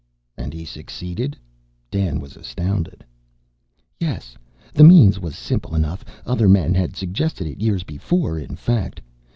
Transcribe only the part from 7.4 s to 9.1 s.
it years before, in fact.